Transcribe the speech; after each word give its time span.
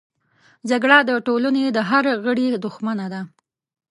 جګړه 0.69 0.97
د 1.09 1.11
ټولنې 1.27 1.65
د 1.71 1.79
هر 1.89 2.05
غړي 2.25 2.47
دښمنه 2.63 3.05
ده 3.13 3.21